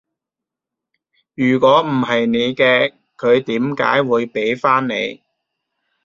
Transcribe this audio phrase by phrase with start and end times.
[1.35, 5.21] 如果唔係你嘅，佢點解會畀返你？